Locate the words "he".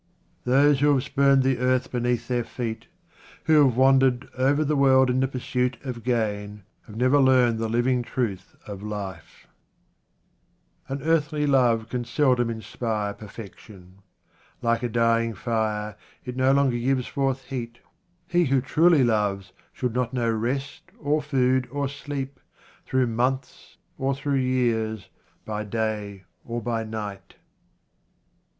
18.27-18.45